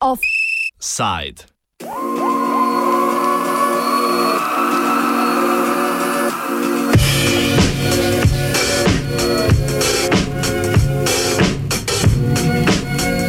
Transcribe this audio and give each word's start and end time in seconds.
Offside. 0.00 1.46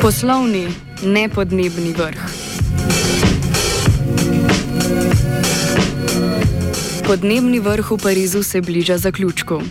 Poslovni, 0.02 0.68
nepodnebni 1.04 1.94
vrh. 1.94 2.20
Podnebni 7.04 7.60
vrh 7.60 7.92
v 7.92 7.98
Parizu 8.00 8.44
se 8.44 8.62
bliža 8.62 8.98
zaključku. 8.98 9.62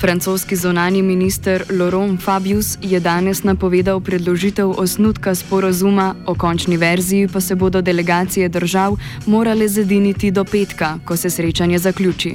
Francoski 0.00 0.56
zonani 0.56 1.02
minister 1.02 1.64
Laurent 1.70 2.22
Fabius 2.22 2.78
je 2.82 3.00
danes 3.00 3.42
napovedal 3.42 4.00
predložitev 4.00 4.70
osnutka 4.70 5.34
sporozuma, 5.34 6.14
o 6.26 6.34
končni 6.34 6.76
verziji 6.76 7.28
pa 7.28 7.40
se 7.40 7.54
bodo 7.54 7.82
delegacije 7.82 8.48
držav 8.48 8.96
morale 9.26 9.68
zediniti 9.68 10.30
do 10.30 10.44
petka, 10.44 10.98
ko 11.04 11.16
se 11.16 11.30
srečanje 11.30 11.78
zaključi. 11.78 12.34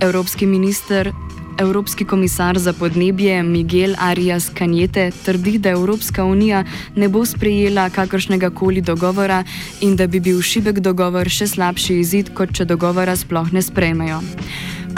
Evropski 0.00 0.46
minister 0.46 1.12
Evropski 1.58 2.04
komisar 2.04 2.58
za 2.58 2.72
podnebje 2.72 3.42
Miguel 3.42 3.94
Arias 3.98 4.50
Canjete 4.58 5.10
trdi, 5.24 5.58
da 5.58 5.70
Evropska 5.70 6.24
unija 6.24 6.64
ne 6.96 7.08
bo 7.08 7.24
sprejela 7.26 7.90
kakršnega 7.90 8.50
koli 8.50 8.80
dogovora 8.80 9.44
in 9.80 9.96
da 9.96 10.06
bi 10.06 10.20
bil 10.20 10.42
šibek 10.42 10.78
dogovor 10.80 11.28
še 11.28 11.46
slabši 11.46 11.98
izid, 12.00 12.34
kot 12.34 12.52
če 12.56 12.64
dogovora 12.64 13.16
sploh 13.16 13.52
ne 13.52 13.62
sprejmejo. 13.62 14.20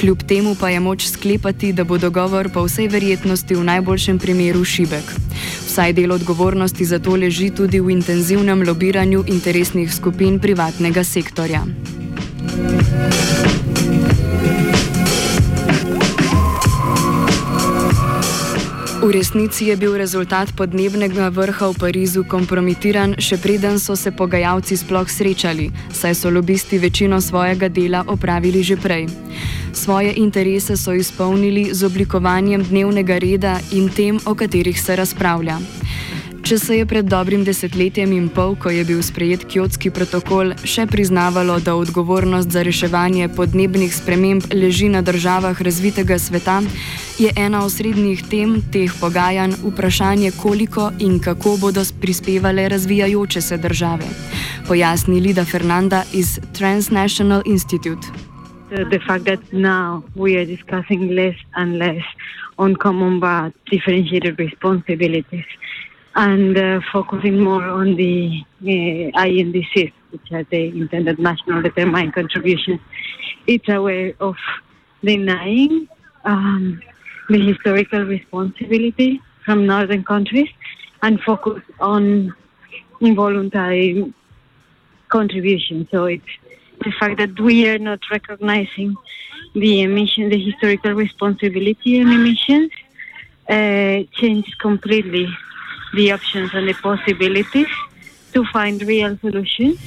Kljub 0.01 0.23
temu 0.29 0.55
pa 0.61 0.69
je 0.69 0.81
moč 0.81 1.07
sklepati, 1.09 1.73
da 1.73 1.85
bo 1.85 1.99
dogovor 1.99 2.51
po 2.53 2.65
vsej 2.67 2.89
verjetnosti 2.89 3.55
v 3.55 3.65
najboljšem 3.65 4.19
primeru 4.19 4.65
šibek. 4.65 5.15
Vsaj 5.67 5.93
del 5.93 6.13
odgovornosti 6.13 6.85
za 6.85 6.99
to 6.99 7.17
leži 7.17 7.51
tudi 7.51 7.81
v 7.81 7.91
intenzivnem 7.91 8.63
lobiranju 8.67 9.25
interesnih 9.27 9.95
skupin 9.95 10.39
privatnega 10.41 11.05
sektorja. 11.05 11.63
V 19.05 19.13
resnici 19.13 19.69
je 19.69 19.77
bil 19.77 20.01
rezultat 20.01 20.49
podnebnega 20.57 21.29
vrha 21.29 21.67
v 21.69 21.77
Parizu 21.77 22.23
kompromitiran, 22.25 23.13
še 23.21 23.37
preden 23.37 23.77
so 23.77 23.93
se 23.93 24.09
pogajalci 24.09 24.81
sploh 24.81 25.05
srečali, 25.05 25.69
saj 25.93 26.17
so 26.17 26.33
lobisti 26.33 26.81
večino 26.81 27.21
svojega 27.21 27.69
dela 27.69 28.01
opravili 28.09 28.65
že 28.65 28.81
prej. 28.81 29.13
Svoje 29.77 30.17
interese 30.17 30.81
so 30.81 30.97
izpolnili 30.97 31.69
z 31.77 31.85
oblikovanjem 31.85 32.65
dnevnega 32.65 33.21
reda 33.21 33.61
in 33.77 33.93
tem, 33.93 34.17
o 34.25 34.33
katerih 34.33 34.81
se 34.81 34.97
razpravlja. 34.97 35.61
Če 36.45 36.59
se 36.61 36.75
je 36.77 36.85
pred 36.85 37.07
dobrim 37.09 37.41
desetletjem 37.41 38.11
in 38.13 38.27
pol, 38.29 38.51
ko 38.61 38.69
je 38.69 38.83
bil 38.85 38.99
sprejet 39.01 39.47
Kjotski 39.49 39.89
protokol, 39.97 40.51
še 40.69 40.85
priznavalo, 40.93 41.55
da 41.65 41.73
odgovornost 41.81 42.53
za 42.53 42.61
reševanje 42.67 43.31
podnebnih 43.33 43.89
sprememb 43.89 44.51
leži 44.53 44.91
na 44.93 45.01
državah 45.01 45.63
razvitega 45.65 46.19
sveta, 46.21 46.59
je 47.17 47.33
ena 47.41 47.63
osrednjih 47.65 48.27
tem 48.29 48.59
teh 48.77 48.93
pogajanj 49.01 49.57
vprašanje, 49.63 50.35
koliko 50.37 50.91
in 51.01 51.17
kako 51.17 51.57
bodo 51.65 51.87
prispevale 52.05 52.69
razvijajoče 52.69 53.41
se 53.41 53.57
države. 53.65 54.13
Pojasni 54.69 55.25
Lida 55.25 55.49
Fernanda 55.49 56.05
iz 56.13 56.37
Transnational 56.53 57.41
Institute. 57.47 58.05
The 58.69 59.01
fact 59.09 59.25
that 59.25 59.41
now 59.51 60.05
we 60.15 60.37
are 60.37 60.45
discussing 60.45 61.09
less 61.17 61.41
and 61.57 61.81
less 61.81 62.05
on 62.59 62.77
common 62.77 63.21
but 63.21 63.57
differentiated 63.73 64.37
responsibilities. 64.39 65.49
And 66.17 66.57
uh, 66.57 66.81
focusing 66.93 67.41
more 67.41 67.65
on 67.65 67.97
the 67.97 68.43
uh, 68.63 69.21
INDCs, 69.21 69.93
which 70.11 70.33
are 70.33 70.45
the 70.45 70.69
intended 70.69 71.19
national 71.19 71.63
determined 71.63 72.15
contributions. 72.15 72.81
It's 73.47 73.69
a 73.69 73.81
way 73.83 74.15
of 74.21 74.37
denying 75.03 75.89
um, 76.25 76.81
the 77.29 77.39
historical 77.39 78.03
responsibility 78.05 79.21
from 79.45 79.67
northern 79.67 80.05
countries 80.05 80.49
and 81.03 81.21
focus 81.21 81.63
on 81.81 82.35
involuntary 83.01 84.15
contribution. 85.09 85.89
So 85.91 86.05
it's 86.05 86.25
the 86.85 86.93
fact 86.93 87.19
that 87.19 87.39
we 87.41 87.69
are 87.69 87.79
not 87.79 88.01
recognizing 88.11 88.97
the 89.55 89.83
emission, 89.83 90.31
the 90.31 90.43
historical 90.43 90.93
responsibility 90.93 91.99
in 91.99 92.11
emissions, 92.11 92.71
uh, 93.49 94.05
changed 94.13 94.59
completely 94.59 95.29
the 95.95 96.13
options 96.13 96.51
and 96.55 96.69
the 96.69 96.75
possibilities 96.75 97.69
to 98.33 98.45
find 98.53 98.83
real 98.83 99.17
solutions. 99.21 99.79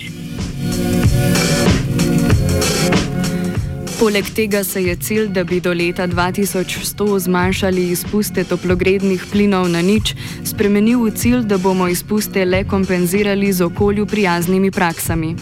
Poleg 4.00 4.28
tega 4.36 4.64
se 4.64 4.84
je 4.84 4.96
cilj, 4.96 5.28
da 5.34 5.44
bi 5.44 5.58
do 5.60 5.72
leta 5.74 6.06
2100 6.08 7.20
zmanjšali 7.20 7.88
izpuste 7.90 8.44
toplogrednih 8.44 9.24
plinov 9.32 9.66
na 9.74 9.82
nič, 9.82 10.14
spremenil 10.46 11.02
v 11.02 11.12
cilj, 11.18 11.48
da 11.50 11.58
bomo 11.58 11.88
izpuste 11.90 12.46
le 12.46 12.62
kompenzirali 12.64 13.50
z 13.54 13.66
okolju 13.66 14.06
prijaznimi 14.06 14.72
praksami. 14.72 15.34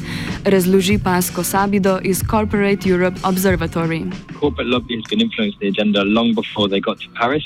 Razloži 0.46 0.98
Pasko 1.04 1.44
Sabido 1.44 2.00
iz 2.04 2.24
Corporate 2.32 2.90
Europe 2.90 3.20
Observatory. 3.24 4.08
Corporate 4.40 4.72
lobbying 4.72 5.04
can 5.10 5.22
influence 5.22 5.60
the 5.60 5.68
agenda 5.68 6.04
long 6.04 6.34
before 6.34 6.70
they 6.72 6.80
got 6.80 6.98
to 7.04 7.12
Paris 7.20 7.44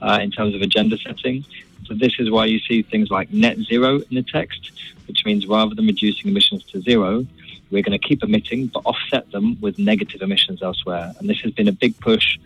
uh, 0.00 0.22
in 0.22 0.30
terms 0.30 0.54
of 0.54 0.62
agenda 0.62 0.96
setting. 0.96 1.42
So 1.86 1.94
this 1.94 2.14
is 2.18 2.30
why 2.30 2.46
you 2.46 2.58
see 2.60 2.82
things 2.82 3.10
like 3.10 3.32
net 3.32 3.58
zero 3.58 3.96
in 3.96 4.14
the 4.14 4.22
text, 4.22 4.72
which 5.06 5.24
means 5.24 5.46
rather 5.46 5.74
than 5.74 5.86
reducing 5.86 6.30
emissions 6.30 6.64
to 6.64 6.80
zero, 6.80 7.26
we're 7.70 7.82
going 7.82 7.98
to 7.98 8.08
keep 8.08 8.22
emitting 8.22 8.68
but 8.68 8.82
offset 8.84 9.30
them 9.32 9.58
with 9.60 9.78
negative 9.78 10.22
emissions 10.22 10.62
elsewhere. 10.62 11.14
And 11.18 11.28
this 11.28 11.40
has 11.40 11.52
been 11.52 11.68
a 11.68 11.72
big 11.72 11.98
push 12.00 12.38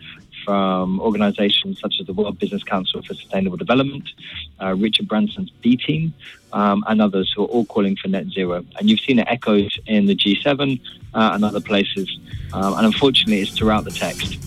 from 0.43 0.99
organizations 0.99 1.79
such 1.79 1.97
as 1.99 2.07
the 2.07 2.13
World 2.13 2.39
Business 2.39 2.63
Council 2.63 3.01
for 3.01 3.13
Sustainable 3.13 3.57
Development, 3.57 4.07
uh, 4.61 4.75
Richard 4.75 5.07
Branson's 5.07 5.51
B 5.61 5.77
Team, 5.77 6.13
um, 6.53 6.83
and 6.87 7.01
others 7.01 7.31
who 7.35 7.43
are 7.43 7.47
all 7.47 7.65
calling 7.65 7.95
for 7.95 8.07
net 8.07 8.27
zero. 8.27 8.65
And 8.79 8.89
you've 8.89 8.99
seen 9.01 9.19
it 9.19 9.27
echoed 9.29 9.71
in 9.85 10.07
the 10.07 10.15
G7 10.15 10.79
uh, 11.13 11.31
and 11.33 11.45
other 11.45 11.61
places. 11.61 12.19
Um, 12.53 12.73
and 12.73 12.85
unfortunately, 12.87 13.41
it's 13.41 13.51
throughout 13.51 13.83
the 13.83 13.91
text. 13.91 14.39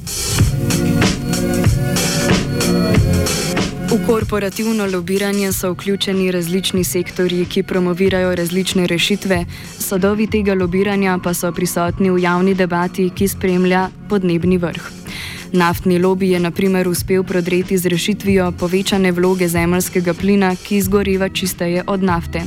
V 3.94 4.06
korporativno 4.06 4.86
lobiranje 4.86 5.52
so 5.52 5.70
vključeni 5.72 6.30
različni 6.30 6.84
sektorji, 6.84 7.44
ki 7.46 7.62
promovirajo 7.62 8.34
različne 8.34 8.86
rešitve, 8.86 9.44
sadovi 9.78 10.26
tega 10.26 10.54
lobiranja 10.54 11.18
pa 11.24 11.34
so 11.34 11.52
prisotni 11.52 12.10
v 12.10 12.18
javni 12.18 12.54
debati, 12.54 13.10
ki 13.14 13.28
spremlja 13.28 13.88
podnebni 14.10 14.58
vrh. 14.58 14.90
Naftni 15.54 15.98
lobby 15.98 16.30
je 16.30 16.40
naprimer 16.40 16.88
uspel 16.88 17.22
prodreti 17.22 17.78
z 17.78 17.86
rešitvijo 17.86 18.52
povečane 18.52 19.12
vloge 19.12 19.48
zemljskega 19.48 20.14
plina, 20.14 20.56
ki 20.56 20.76
izgoriva 20.76 21.28
čisteje 21.28 21.84
od 21.86 22.02
nafte. 22.02 22.42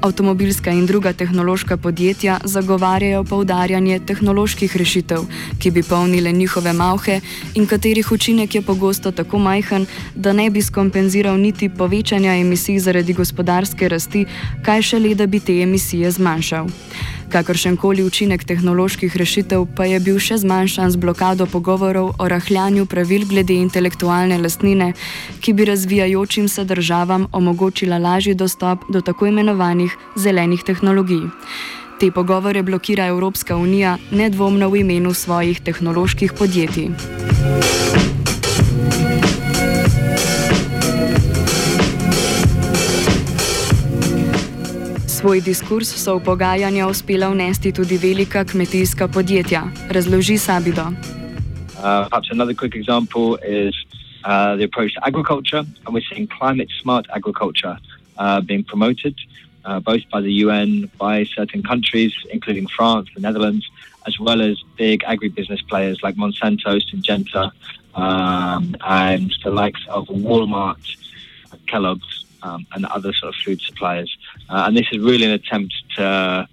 Avtomobilska 0.00 0.70
in 0.70 0.86
druga 0.86 1.12
tehnološka 1.12 1.76
podjetja 1.76 2.38
zagovarjajo 2.44 3.24
poudarjanje 3.24 3.98
tehnoloških 4.06 4.76
rešitev, 4.76 5.26
ki 5.58 5.70
bi 5.70 5.82
polnile 5.82 6.32
njihove 6.32 6.72
mauhe 6.72 7.20
in 7.54 7.66
katerih 7.66 8.12
učinek 8.12 8.54
je 8.54 8.62
pogosto 8.62 9.12
tako 9.12 9.38
majhen, 9.38 9.86
da 10.14 10.32
ne 10.32 10.50
bi 10.50 10.62
skompenziral 10.62 11.36
niti 11.40 11.68
povečanja 11.68 12.36
emisij 12.36 12.78
zaradi 12.78 13.12
gospodarske 13.12 13.88
rasti, 13.88 14.24
kaj 14.64 14.82
šele 14.82 15.14
da 15.14 15.26
bi 15.26 15.40
te 15.40 15.60
emisije 15.60 16.10
zmanjšal. 16.10 16.66
Kakršen 17.30 17.76
koli 17.76 18.04
učinek 18.04 18.44
tehnoloških 18.44 19.16
rešitev 19.16 19.66
pa 19.76 19.84
je 19.84 19.98
bil 20.00 20.18
še 20.22 20.38
zmanjšan 20.38 20.90
z 20.94 21.00
blokado 21.02 21.46
pogovorov 21.50 22.12
o 22.22 22.28
rahljanju 22.28 22.86
pravil 22.86 23.26
glede 23.26 23.56
intelektualne 23.58 24.38
lastnine, 24.38 24.92
ki 25.40 25.52
bi 25.52 25.66
razvijajočim 25.66 26.48
se 26.48 26.64
državam 26.64 27.26
omogočila 27.32 27.98
lažji 27.98 28.34
dostop 28.34 28.86
do 28.88 29.00
tako 29.00 29.26
imenovanih 29.26 29.96
zelenih 30.16 30.62
tehnologij. 30.62 31.26
Te 32.00 32.10
pogovore 32.10 32.62
blokira 32.62 33.06
Evropska 33.06 33.56
unija 33.56 33.96
nedvomno 34.10 34.68
v 34.68 34.84
imenu 34.84 35.14
svojih 35.14 35.60
tehnoloških 35.60 36.32
podjetij. 36.32 36.90
Svoj 45.26 45.42
diskurs 45.42 45.90
so 45.90 46.22
v 46.22 46.22
pogajanja 46.22 46.86
uspela 46.86 47.26
vnesti 47.26 47.72
tudi 47.74 47.98
velika 47.98 48.44
kmetijska 48.46 49.08
podjetja, 49.10 49.66
razloži 49.90 50.38
Sabido. 50.38 50.86
Uh, 50.86 52.06
perhaps 52.06 52.30
another 52.30 52.54
quick 52.54 52.78
example 52.78 53.34
is 53.42 53.74
uh, 54.22 54.54
the 54.54 54.62
approach 54.62 54.94
to 54.94 55.02
agriculture, 55.02 55.66
and 55.82 55.90
we're 55.90 56.06
seeing 56.06 56.30
climate 56.30 56.70
smart 56.82 57.06
agriculture 57.10 57.74
uh, 58.22 58.40
being 58.40 58.62
promoted 58.62 59.14
uh, 59.64 59.80
both 59.80 60.06
by 60.14 60.20
the 60.22 60.46
UN, 60.46 60.86
by 60.94 61.24
certain 61.24 61.62
countries, 61.62 62.14
including 62.30 62.68
France, 62.68 63.08
the 63.16 63.20
Netherlands, 63.20 63.66
as 64.06 64.14
well 64.20 64.40
as 64.40 64.62
big 64.78 65.02
agribusiness 65.02 65.66
players 65.66 65.98
like 66.06 66.14
Monsanto, 66.14 66.78
Syngenta, 66.78 67.50
um, 67.98 68.76
and 68.86 69.34
the 69.42 69.50
likes 69.50 69.82
of 69.88 70.06
Walmart, 70.06 70.86
Kellogg's, 71.66 72.26
um, 72.46 72.66
and 72.74 72.86
other 72.86 73.12
sort 73.12 73.34
of 73.34 73.40
food 73.44 73.60
suppliers. 73.60 74.16
Uh, 74.48 74.64
and 74.66 74.76
this 74.76 74.86
is 74.92 74.98
really 74.98 75.24
an 75.24 75.32
attempt 75.32 75.74
to 75.96 76.48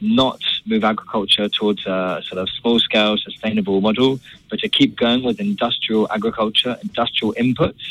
not 0.00 0.40
move 0.66 0.84
agriculture 0.84 1.48
towards 1.48 1.86
a 1.86 2.20
sort 2.24 2.40
of 2.40 2.48
small 2.60 2.78
scale 2.80 3.16
sustainable 3.16 3.80
model, 3.80 4.18
but 4.50 4.58
to 4.60 4.68
keep 4.68 4.96
going 4.96 5.22
with 5.22 5.40
industrial 5.40 6.10
agriculture, 6.10 6.76
industrial 6.82 7.32
inputs, 7.34 7.82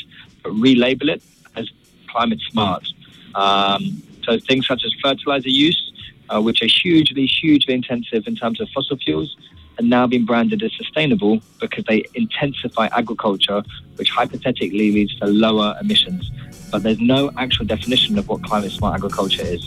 but 0.42 0.52
relabel 0.52 1.08
it 1.08 1.22
as 1.56 1.70
climate 2.08 2.40
smart. 2.50 2.86
Um, 3.34 4.02
so 4.24 4.38
things 4.38 4.66
such 4.66 4.84
as 4.84 4.92
fertilizer 5.02 5.48
use, 5.48 5.92
uh, 6.28 6.40
which 6.40 6.62
are 6.62 6.66
hugely, 6.66 7.26
hugely 7.26 7.74
intensive 7.74 8.26
in 8.26 8.36
terms 8.36 8.60
of 8.60 8.68
fossil 8.70 8.96
fuels, 8.96 9.36
are 9.78 9.84
now 9.84 10.06
being 10.06 10.24
branded 10.24 10.62
as 10.62 10.72
sustainable 10.76 11.40
because 11.60 11.84
they 11.88 12.04
intensify 12.14 12.88
agriculture, 12.92 13.62
which 13.96 14.10
hypothetically 14.10 14.92
leads 14.92 15.14
to 15.20 15.26
lower 15.26 15.74
emissions. 15.80 16.30
But 16.70 16.82
there's 16.82 17.00
no 17.00 17.30
actual 17.36 17.66
definition 17.66 18.18
of 18.18 18.28
what 18.28 18.42
climate 18.42 18.72
smart 18.72 18.94
agriculture 18.96 19.44
is. 19.44 19.62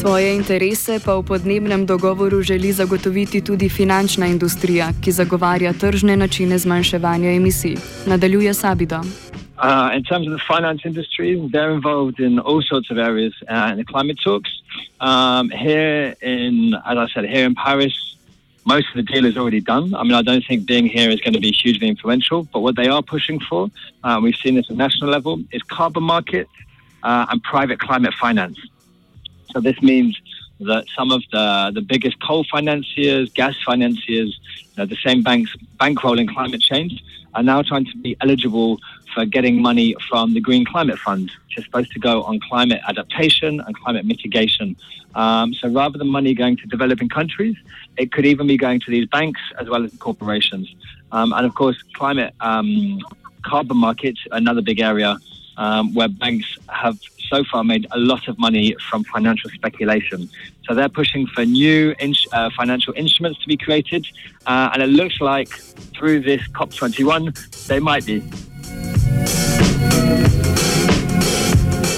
Svoje 0.00 0.32
interese 0.32 0.96
pa 1.04 1.20
v 1.20 1.22
podnebnem 1.28 1.84
dogovoru 1.84 2.40
želi 2.42 2.72
zagotoviti 2.72 3.44
tudi 3.44 3.68
finančna 3.68 4.26
industrija, 4.26 4.92
ki 5.00 5.12
zagovarja 5.12 5.72
tržne 5.72 6.16
načine 6.16 6.58
zmanjševanja 6.58 7.30
emisij. 7.36 7.76
Nadaljuje 8.06 8.54
Sabido. 8.54 9.29
Uh, 9.60 9.90
in 9.92 10.02
terms 10.02 10.26
of 10.26 10.32
the 10.32 10.38
finance 10.38 10.80
industry, 10.86 11.38
they're 11.52 11.70
involved 11.70 12.18
in 12.18 12.38
all 12.38 12.62
sorts 12.62 12.90
of 12.90 12.96
areas 12.96 13.34
uh, 13.46 13.68
in 13.70 13.76
the 13.76 13.84
climate 13.84 14.18
talks. 14.24 14.50
Um, 15.00 15.50
here 15.50 16.16
in, 16.22 16.72
as 16.74 16.96
I 16.96 17.06
said, 17.12 17.26
here 17.26 17.44
in 17.44 17.54
Paris, 17.54 18.16
most 18.64 18.86
of 18.88 18.94
the 18.94 19.02
deal 19.02 19.26
is 19.26 19.36
already 19.36 19.60
done. 19.60 19.94
I 19.94 20.02
mean, 20.02 20.14
I 20.14 20.22
don't 20.22 20.42
think 20.46 20.64
being 20.64 20.86
here 20.86 21.10
is 21.10 21.20
going 21.20 21.34
to 21.34 21.40
be 21.40 21.52
hugely 21.52 21.88
influential, 21.88 22.44
but 22.44 22.60
what 22.60 22.74
they 22.74 22.88
are 22.88 23.02
pushing 23.02 23.38
for, 23.38 23.70
uh, 24.02 24.18
we've 24.22 24.34
seen 24.36 24.54
this 24.54 24.70
at 24.70 24.76
national 24.76 25.10
level, 25.10 25.42
is 25.52 25.62
carbon 25.64 26.04
markets 26.04 26.50
uh, 27.02 27.26
and 27.28 27.42
private 27.42 27.78
climate 27.80 28.14
finance. 28.14 28.58
So 29.52 29.60
this 29.60 29.80
means 29.82 30.18
that 30.60 30.86
some 30.96 31.10
of 31.10 31.22
the, 31.32 31.72
the 31.74 31.82
biggest 31.82 32.16
coal 32.22 32.44
financiers, 32.50 33.30
gas 33.32 33.56
financiers, 33.62 34.40
you 34.58 34.74
know, 34.78 34.86
the 34.86 34.96
same 35.04 35.22
banks 35.22 35.54
bankrolling 35.78 36.28
climate 36.32 36.62
change, 36.62 37.02
are 37.34 37.42
now 37.42 37.62
trying 37.62 37.84
to 37.86 37.96
be 37.98 38.16
eligible 38.20 38.78
for 39.14 39.24
getting 39.24 39.60
money 39.60 39.94
from 40.08 40.34
the 40.34 40.40
Green 40.40 40.64
Climate 40.64 40.98
Fund, 40.98 41.30
which 41.46 41.58
is 41.58 41.64
supposed 41.64 41.92
to 41.92 41.98
go 41.98 42.22
on 42.22 42.40
climate 42.40 42.80
adaptation 42.88 43.60
and 43.60 43.76
climate 43.76 44.04
mitigation. 44.04 44.76
Um, 45.14 45.52
so 45.54 45.68
rather 45.68 45.98
than 45.98 46.08
money 46.08 46.34
going 46.34 46.56
to 46.58 46.66
developing 46.66 47.08
countries, 47.08 47.56
it 47.96 48.12
could 48.12 48.26
even 48.26 48.46
be 48.46 48.56
going 48.56 48.80
to 48.80 48.90
these 48.90 49.06
banks 49.06 49.40
as 49.58 49.68
well 49.68 49.84
as 49.84 49.92
corporations. 49.96 50.72
Um, 51.12 51.32
and 51.32 51.44
of 51.44 51.54
course, 51.54 51.80
climate 51.94 52.34
um, 52.40 53.00
carbon 53.42 53.76
markets, 53.76 54.20
another 54.30 54.62
big 54.62 54.80
area 54.80 55.16
um, 55.60 55.94
where 55.94 56.08
banks 56.08 56.48
have 56.82 56.96
so 57.30 57.44
far 57.50 57.62
made 57.62 57.86
a 57.92 57.98
lot 57.98 58.26
of 58.28 58.34
money 58.38 58.74
from 58.88 59.04
financial 59.04 59.50
speculation. 59.58 60.28
So 60.66 60.74
they're 60.74 60.96
pushing 61.02 61.26
for 61.34 61.44
new 61.44 61.94
in- 62.00 62.14
uh, 62.32 62.50
financial 62.60 62.92
instruments 62.96 63.38
to 63.42 63.46
be 63.46 63.56
created, 63.56 64.02
uh, 64.46 64.70
and 64.72 64.82
it 64.82 64.90
looks 65.00 65.16
like 65.20 65.50
through 65.96 66.18
this 66.20 66.42
COP21 66.58 67.22
they 67.68 67.80
might 67.80 68.04
be. 68.06 68.22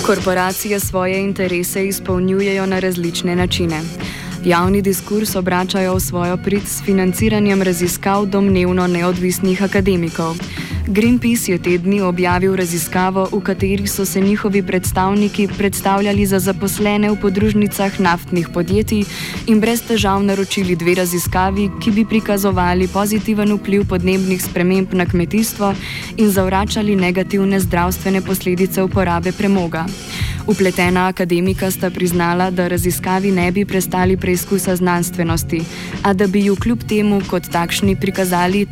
Korporacije 0.07 0.81
svoje 0.81 1.21
interese 1.21 1.87
izpolnjujejo 1.87 2.67
na 2.67 2.81
različne 2.81 3.37
načine. 3.37 3.81
Javni 4.45 4.83
diskurs 4.83 5.37
obračajo 5.37 5.95
v 5.95 6.01
svojo 6.01 6.37
prid 6.37 6.63
s 6.67 6.83
financiranjem 6.85 7.63
raziskav 7.63 8.27
domnevno 8.27 8.87
neodvisnih 8.87 9.63
akademikov. 9.63 10.37
Greenpeace 10.87 11.53
je 11.53 11.59
te 11.63 11.79
dni 11.79 12.01
objavil 12.03 12.57
raziskavo, 12.59 13.29
v 13.33 13.39
kateri 13.41 13.87
so 13.87 14.05
se 14.05 14.21
njihovi 14.21 14.63
predstavniki 14.63 15.49
predstavljali 15.59 16.27
za 16.27 16.39
zaposlene 16.39 17.11
v 17.11 17.17
podružnicah 17.21 18.01
naftnih 18.01 18.49
podjetij 18.55 19.05
in 19.47 19.61
brez 19.61 19.83
težav 19.87 20.25
naročili 20.25 20.77
dve 20.77 20.95
raziskavi, 20.95 21.69
ki 21.81 21.91
bi 21.91 22.05
prikazovali 22.05 22.89
pozitiven 22.89 23.53
vpliv 23.53 23.85
podnebnih 23.89 24.43
sprememb 24.43 24.95
na 24.95 25.07
kmetijstvo 25.07 25.75
in 26.17 26.31
zavračali 26.31 26.97
negativne 26.97 27.61
zdravstvene 27.61 28.21
posledice 28.21 28.83
uporabe 28.83 29.33
premoga. 29.33 29.87
Upletena 30.47 31.07
akademika 31.07 31.71
sta 31.71 31.91
priznala, 31.91 32.51
da 32.51 32.67
raziskavi 32.69 33.31
ne 33.31 33.53
bi 33.53 33.65
prestali 33.65 34.17
preizkusa 34.17 34.77
znanstvenosti, 34.77 35.63
a 36.03 36.13
da 36.13 36.27
bi 36.27 36.45
ju 36.45 36.57
kljub 36.57 36.83
temu 36.89 37.23
kot 37.31 37.47
takšni 37.53 37.97
prikazali 37.97 38.67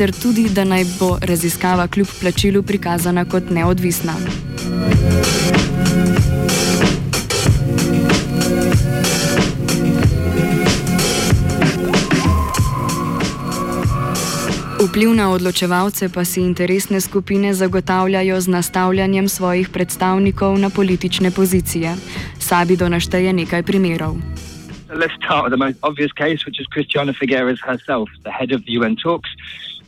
ter 0.00 0.12
tudi, 0.22 0.48
da 0.48 0.64
naj 0.64 0.84
bo 0.98 1.18
raziskava 1.20 1.84
kljub 1.88 2.08
plačilu 2.20 2.62
prikazana 2.62 3.24
kot 3.28 3.50
neodvisna. 3.50 4.14
Vpliv 14.80 15.12
na 15.14 15.28
odločevalce 15.34 16.08
pa 16.08 16.24
si 16.24 16.40
interesne 16.40 17.00
skupine 17.00 17.52
zagotavljajo 17.54 18.40
z 18.40 18.48
nastavljanjem 18.48 19.28
svojih 19.28 19.68
predstavnikov 19.68 20.58
na 20.58 20.70
politične 20.70 21.30
pozicije. 21.30 21.94
Sabido 22.38 22.88
našteje 22.88 23.32
nekaj 23.32 23.62
primerov. 23.62 24.16
Let's 24.88 25.14
start 25.24 25.44
with 25.44 25.52
the 25.52 25.64
most 25.66 25.78
obvious 25.82 26.12
case, 26.12 26.46
which 26.46 26.58
is 26.60 26.66
Christiana 26.72 27.12
Figueres 27.12 27.60
herself, 27.60 28.08
the 28.24 28.32
head 28.38 28.50
of 28.52 28.60
the 28.64 28.72
UN 28.78 28.96
talks. 28.96 29.30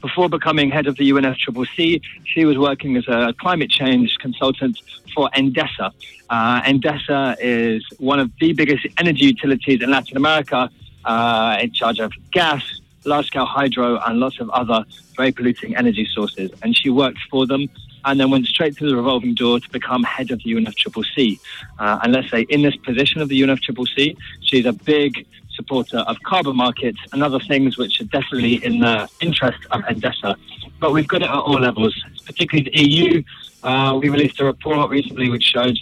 Before 0.03 0.29
becoming 0.29 0.69
head 0.69 0.89
of 0.89 0.97
the 0.97 1.09
UNFCCC, 1.11 2.03
she 2.25 2.45
was 2.45 2.59
working 2.59 2.97
as 2.97 3.07
a 3.07 3.33
climate 3.39 3.71
change 3.71 4.17
consultant 4.19 4.77
for 5.15 5.31
Endesa. 5.31 5.93
Uh, 6.29 6.61
Endesa 6.63 7.37
is 7.41 7.85
one 7.99 8.19
of 8.19 8.29
the 8.41 8.53
biggest 8.53 8.85
energy 8.99 9.27
utilities 9.27 9.81
in 9.81 9.93
Latin 9.93 10.17
America, 10.17 10.69
uh, 11.05 11.57
in 11.61 11.73
charge 11.73 12.01
of 12.01 12.13
gas, 12.33 12.81
large 13.05 13.27
scale 13.29 13.47
hydro, 13.47 14.01
and 14.05 14.19
lots 14.19 14.41
of 14.41 14.51
other 14.51 14.85
very 15.17 15.31
polluting 15.31 15.77
energy 15.77 16.09
sources. 16.13 16.51
And 16.65 16.77
she 16.77 16.91
worked 16.91 17.21
for 17.31 17.47
them 17.47 17.69
and 18.05 18.19
then 18.19 18.29
went 18.29 18.47
straight 18.47 18.77
through 18.77 18.91
the 18.91 18.97
revolving 18.97 19.35
door 19.35 19.61
to 19.61 19.71
become 19.71 20.03
head 20.03 20.33
of 20.33 20.43
the 20.43 20.53
UNFCCC. 20.53 21.39
Uh, 21.79 22.01
and 22.03 22.13
let's 22.13 22.29
say 22.29 22.43
in 22.49 22.63
this 22.63 22.75
position 22.75 23.21
of 23.21 23.29
the 23.29 23.41
UNFCCC, 23.41 24.17
she's 24.41 24.67
a 24.67 24.73
big 24.73 25.25
supporter 25.55 25.99
of 25.99 26.17
carbon 26.23 26.57
markets 26.57 26.99
and 27.13 27.23
other 27.23 27.39
things 27.41 27.79
which 27.79 28.01
are 28.01 28.05
definitely 28.05 28.65
in 28.65 28.81
the 28.81 29.09
interest 29.21 29.59
of 29.71 29.82
Endesa. 29.82 30.37
But 30.81 30.93
we've 30.93 31.09
got 31.09 31.23
it 31.23 31.29
at 31.29 31.35
all 31.35 31.61
levels, 31.61 31.94
particularly 32.27 32.71
the 32.71 32.81
EU. 32.82 33.23
Uh, 33.63 33.99
we 34.01 34.09
released 34.09 34.41
a 34.41 34.44
report 34.44 34.91
recently 34.91 35.31
which 35.31 35.44
showed 35.44 35.79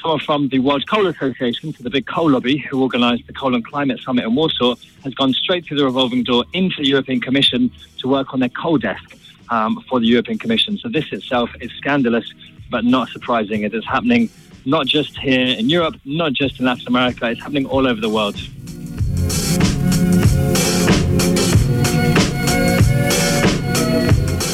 someone 0.00 0.20
from 0.20 0.48
the 0.48 0.58
World 0.58 0.88
Coal 0.88 1.06
Association, 1.06 1.72
so 1.72 1.82
the 1.82 1.90
big 1.90 2.06
coal 2.06 2.30
lobby 2.30 2.58
who 2.58 2.82
organised 2.82 3.26
the 3.26 3.32
Coal 3.32 3.54
and 3.54 3.64
Climate 3.64 4.00
Summit 4.00 4.24
in 4.24 4.34
Warsaw, 4.34 4.76
has 5.04 5.14
gone 5.14 5.32
straight 5.32 5.66
through 5.66 5.78
the 5.78 5.84
revolving 5.84 6.22
door 6.22 6.44
into 6.52 6.82
the 6.82 6.88
European 6.88 7.20
Commission 7.20 7.70
to 7.98 8.08
work 8.08 8.32
on 8.32 8.40
their 8.40 8.48
coal 8.48 8.78
desk 8.78 9.16
um, 9.50 9.82
for 9.88 10.00
the 10.00 10.06
European 10.06 10.38
Commission. 10.38 10.78
So 10.78 10.88
this 10.88 11.12
itself 11.12 11.50
is 11.60 11.70
scandalous, 11.72 12.32
but 12.70 12.84
not 12.84 13.08
surprising. 13.08 13.62
It 13.62 13.74
is 13.74 13.84
happening 13.84 14.30
not 14.64 14.86
just 14.86 15.16
here 15.18 15.56
in 15.58 15.70
Europe, 15.70 15.96
not 16.04 16.32
just 16.32 16.60
in 16.60 16.66
Latin 16.66 16.86
America, 16.86 17.30
it's 17.30 17.40
happening 17.40 17.66
all 17.66 17.86
over 17.86 18.00
the 18.00 18.08
world. 18.08 18.36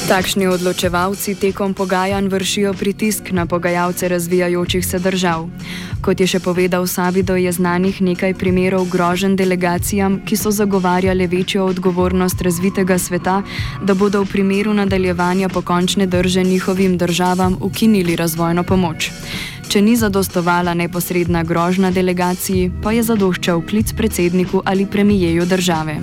Takšni 0.06 0.46
odločevalci 0.46 1.34
tekom 1.34 1.74
pogajanj 1.74 2.28
vršijo 2.30 2.70
pritisk 2.78 3.32
na 3.34 3.42
pogajalce 3.46 4.08
razvijajočih 4.08 4.86
se 4.86 4.98
držav. 5.02 5.48
Kot 5.98 6.20
je 6.22 6.28
še 6.30 6.38
povedal 6.38 6.86
Savido, 6.86 7.34
je 7.34 7.50
znanih 7.50 7.98
nekaj 7.98 8.36
primerov 8.38 8.86
grožen 8.86 9.34
delegacijam, 9.34 10.20
ki 10.22 10.38
so 10.38 10.54
zagovarjale 10.54 11.26
večjo 11.26 11.66
odgovornost 11.66 12.38
razvitega 12.38 12.98
sveta, 13.02 13.42
da 13.82 13.98
bodo 13.98 14.22
v 14.22 14.30
primeru 14.30 14.78
nadaljevanja 14.78 15.48
pokončne 15.48 16.06
drže 16.06 16.46
njihovim 16.46 16.94
državam 16.98 17.58
ukinili 17.60 18.14
razvojno 18.16 18.62
pomoč. 18.62 19.10
Če 19.68 19.82
ni 19.82 19.96
zadostovala 19.98 20.74
neposredna 20.74 21.42
grožna 21.42 21.90
delegaciji, 21.90 22.70
pa 22.82 22.94
je 22.94 23.02
zadoščal 23.02 23.66
klic 23.66 23.90
predsedniku 23.92 24.62
ali 24.64 24.86
premijeju 24.86 25.50
države. 25.50 25.98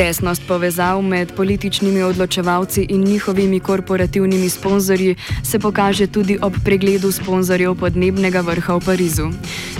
Tesnost 0.00 0.42
povezav 0.48 1.02
med 1.02 1.32
političnimi 1.36 2.02
odločevalci 2.02 2.86
in 2.88 3.02
njihovimi 3.04 3.60
korporativnimi 3.60 4.48
sponzorji 4.48 5.16
se 5.44 5.58
pokaže 5.58 6.06
tudi 6.06 6.38
ob 6.42 6.54
pregledu 6.64 7.12
sponzorjev 7.12 7.74
podnebnega 7.74 8.40
vrha 8.40 8.74
v 8.74 8.80
Parizu. 8.84 9.28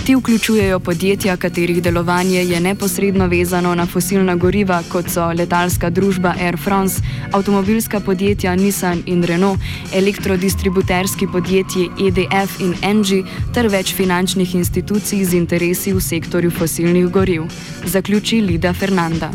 Ti 0.05 0.15
vključujejo 0.17 0.81
podjetja, 0.81 1.37
katerih 1.37 1.83
delovanje 1.83 2.45
je 2.45 2.61
neposredno 2.61 3.27
vezano 3.27 3.75
na 3.75 3.87
fosilna 3.87 4.37
goriva, 4.37 4.83
kot 4.89 5.09
so 5.09 5.33
letalska 5.33 5.91
družba 5.91 6.35
Air 6.41 6.57
France, 6.57 7.03
avtomobilska 7.33 8.01
podjetja 8.01 8.55
Nissan 8.57 9.03
in 9.07 9.25
Renault, 9.25 9.61
elektrodistributerski 9.95 11.27
podjetji 11.33 11.89
EDF 12.09 12.61
in 12.61 12.75
Engie 12.83 13.25
ter 13.55 13.69
več 13.69 13.95
finančnih 13.95 14.55
institucij 14.55 15.25
z 15.25 15.35
interesi 15.35 15.93
v 15.93 16.01
sektorju 16.01 16.51
fosilnih 16.51 17.09
goriv. 17.09 17.49
Zaključi 17.85 18.41
Lida 18.41 18.73
Fernanda. 18.73 19.33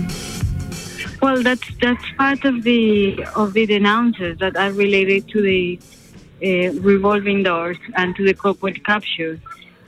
Well, 1.26 1.42
that's 1.42 1.68
that's 1.82 2.08
part 2.20 2.46
of 2.46 2.62
the 2.62 3.24
of 3.36 3.54
the 3.54 3.66
denouncers 3.66 4.38
that 4.38 4.56
are 4.56 4.72
related 4.72 5.28
to 5.30 5.42
the 5.42 5.80
uh, 6.48 6.72
revolving 6.92 7.42
doors 7.42 7.80
and 7.96 8.16
to 8.18 8.24
the 8.24 8.36
corporate 8.36 8.86
capture, 8.86 9.40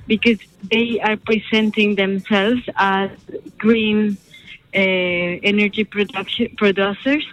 because 0.07 0.39
they 0.71 0.99
are 0.99 1.15
presenting 1.15 1.93
themselves 1.93 2.63
as 2.75 3.11
green 3.59 4.17
uh, 4.73 5.51
energy 5.51 5.83
production 5.83 6.55
producers, 6.57 7.23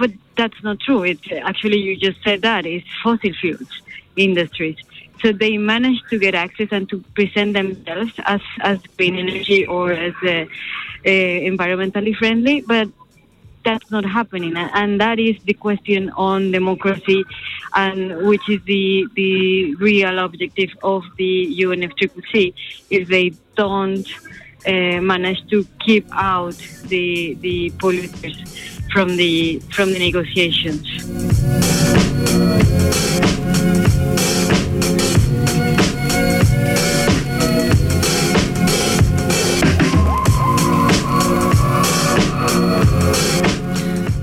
but 0.00 0.10
that's 0.36 0.60
not 0.64 0.80
true. 0.80 1.04
It's 1.04 1.28
actually 1.50 1.78
you 1.86 1.96
just 1.96 2.20
said 2.24 2.42
that 2.42 2.66
it's 2.66 2.88
fossil 3.04 3.32
fuels 3.40 3.74
industries. 4.16 4.78
So 5.22 5.30
they 5.30 5.56
managed 5.56 6.04
to 6.10 6.18
get 6.18 6.34
access 6.34 6.68
and 6.72 6.88
to 6.88 6.98
present 7.14 7.52
themselves 7.54 8.12
as 8.24 8.40
as 8.60 8.78
green 8.96 9.14
energy 9.24 9.64
or 9.66 9.92
as 9.92 10.14
uh, 10.24 10.30
uh, 10.30 10.46
environmentally 11.52 12.16
friendly, 12.16 12.60
but 12.60 12.88
that's 13.64 13.90
not 13.90 14.04
happening, 14.04 14.56
and 14.56 15.00
that 15.00 15.18
is 15.18 15.36
the 15.44 15.54
question 15.54 16.10
on 16.10 16.52
democracy, 16.52 17.24
and 17.74 18.26
which 18.28 18.48
is 18.48 18.60
the 18.64 19.06
the 19.14 19.74
real 19.76 20.18
objective 20.18 20.70
of 20.82 21.02
the 21.16 21.56
UNFCCC. 21.60 22.54
If 22.90 23.08
they 23.08 23.32
don't 23.56 24.06
uh, 24.66 25.00
manage 25.00 25.46
to 25.48 25.66
keep 25.80 26.06
out 26.12 26.56
the 26.84 27.34
the 27.40 27.70
polluters 27.82 28.36
from 28.92 29.16
the 29.16 29.58
from 29.70 29.92
the 29.92 29.98
negotiations. 29.98 30.86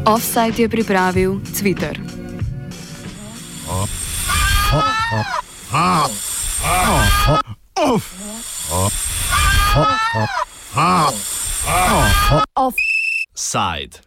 Offside 0.05 0.59
je 0.61 0.69
pripravil 0.69 1.41
Twitter. 1.59 1.93
Offside. 12.55 13.99